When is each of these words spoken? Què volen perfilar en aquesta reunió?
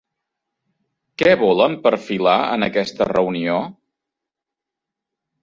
Què 1.21 1.35
volen 1.41 1.75
perfilar 1.83 2.33
en 2.57 2.67
aquesta 2.69 3.09
reunió? 3.11 3.61